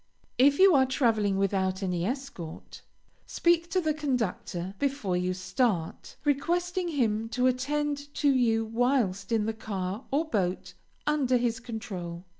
If 0.39 0.57
you 0.57 0.73
are 0.73 0.87
traveling 0.87 1.37
without 1.37 1.83
any 1.83 2.07
escort, 2.07 2.81
speak 3.27 3.69
to 3.69 3.79
the 3.79 3.93
conductor 3.93 4.73
before 4.79 5.15
you 5.15 5.35
start, 5.35 6.15
requesting 6.25 6.87
him 6.87 7.29
to 7.29 7.45
attend 7.45 8.11
to 8.15 8.31
you 8.31 8.65
whilst 8.65 9.31
in 9.31 9.45
the 9.45 9.53
car 9.53 10.05
or 10.09 10.25
boat 10.27 10.73
under 11.05 11.37
his 11.37 11.59
control. 11.59 12.25